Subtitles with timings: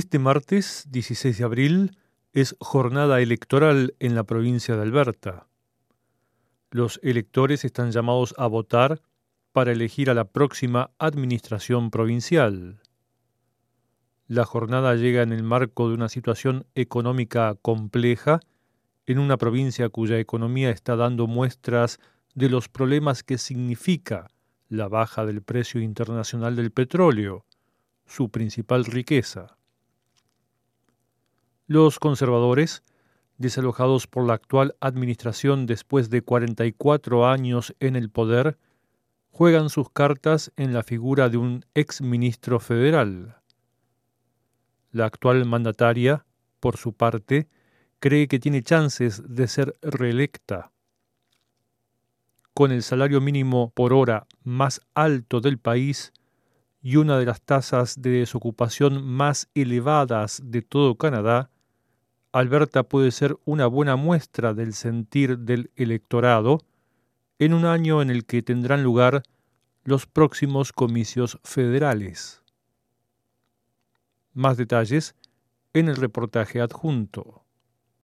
[0.00, 1.98] Este martes 16 de abril
[2.32, 5.46] es jornada electoral en la provincia de Alberta.
[6.70, 9.02] Los electores están llamados a votar
[9.52, 12.80] para elegir a la próxima administración provincial.
[14.26, 18.40] La jornada llega en el marco de una situación económica compleja
[19.04, 21.98] en una provincia cuya economía está dando muestras
[22.34, 24.30] de los problemas que significa
[24.70, 27.44] la baja del precio internacional del petróleo,
[28.06, 29.58] su principal riqueza.
[31.72, 32.82] Los conservadores,
[33.38, 38.58] desalojados por la actual administración después de 44 años en el poder,
[39.30, 43.36] juegan sus cartas en la figura de un ex ministro federal.
[44.90, 46.26] La actual mandataria,
[46.58, 47.46] por su parte,
[48.00, 50.72] cree que tiene chances de ser reelecta.
[52.52, 56.12] Con el salario mínimo por hora más alto del país
[56.82, 61.48] y una de las tasas de desocupación más elevadas de todo Canadá,
[62.32, 66.60] Alberta puede ser una buena muestra del sentir del electorado
[67.40, 69.24] en un año en el que tendrán lugar
[69.82, 72.42] los próximos comicios federales.
[74.32, 75.16] Más detalles
[75.72, 77.44] en el reportaje adjunto.